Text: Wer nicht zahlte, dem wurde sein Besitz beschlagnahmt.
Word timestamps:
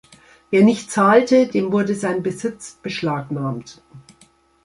Wer 0.49 0.63
nicht 0.63 0.89
zahlte, 0.89 1.45
dem 1.45 1.71
wurde 1.71 1.93
sein 1.93 2.23
Besitz 2.23 2.73
beschlagnahmt. 2.81 3.83